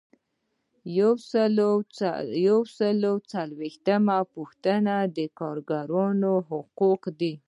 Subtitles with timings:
[0.99, 1.55] یو سل
[2.51, 2.57] او
[3.31, 7.33] څلورمه پوښتنه د کارکوونکي حقوق دي.